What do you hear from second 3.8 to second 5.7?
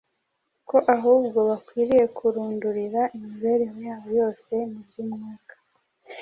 yabo yose mu by’Umwuka